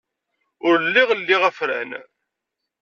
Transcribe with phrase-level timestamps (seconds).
[0.67, 1.91] Ur lliɣ liɣ afran.